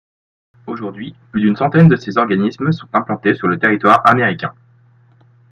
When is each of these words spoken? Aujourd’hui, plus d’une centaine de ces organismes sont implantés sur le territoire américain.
Aujourd’hui, 0.65 1.15
plus 1.31 1.41
d’une 1.41 1.55
centaine 1.55 1.87
de 1.87 1.95
ces 1.95 2.17
organismes 2.17 2.71
sont 2.71 2.87
implantés 2.91 3.35
sur 3.35 3.47
le 3.47 3.59
territoire 3.59 4.01
américain. 4.09 4.55